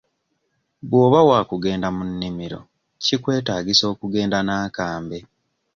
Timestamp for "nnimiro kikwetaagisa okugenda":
2.09-4.37